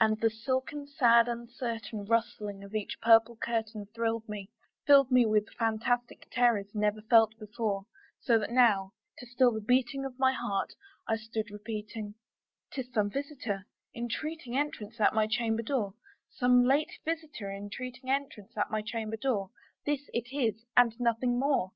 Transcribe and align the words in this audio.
And 0.00 0.18
the 0.22 0.30
silken 0.30 0.86
sad 0.86 1.28
uncertain 1.28 2.06
rustling 2.06 2.64
of 2.64 2.74
each 2.74 2.98
purple 3.02 3.36
curtain 3.36 3.84
Thrilled 3.94 4.26
me 4.26 4.48
filled 4.86 5.10
me 5.10 5.26
with 5.26 5.52
fantastic 5.58 6.26
terrors 6.30 6.74
never 6.74 7.02
felt 7.02 7.38
before; 7.38 7.84
So 8.18 8.38
that 8.38 8.50
now, 8.50 8.92
to 9.18 9.26
still 9.26 9.52
the 9.52 9.60
beating 9.60 10.06
of 10.06 10.18
my 10.18 10.32
heart, 10.32 10.72
I 11.06 11.16
stood 11.16 11.50
repeating 11.50 12.14
"'Tis 12.70 12.90
some 12.94 13.10
visitor 13.10 13.66
entreating 13.94 14.56
entrance 14.56 14.98
at 15.02 15.12
my 15.12 15.26
chamber 15.26 15.62
door, 15.62 15.92
Some 16.30 16.64
late 16.64 16.98
visitor 17.04 17.52
entreating 17.52 18.08
entrance 18.08 18.56
at 18.56 18.70
my 18.70 18.80
chamber 18.80 19.18
door; 19.18 19.50
This 19.84 20.08
it 20.14 20.32
is, 20.32 20.64
and 20.78 20.98
nothing 20.98 21.38
more." 21.38 21.72